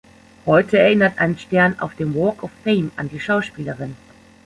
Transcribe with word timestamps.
Heute 0.47 0.79
erinnert 0.79 1.19
ein 1.19 1.37
Stern 1.37 1.79
auf 1.79 1.93
dem 1.93 2.15
Walk 2.15 2.41
of 2.41 2.49
Fame 2.63 2.89
an 2.95 3.07
die 3.07 3.19
Schauspielerin. 3.19 3.95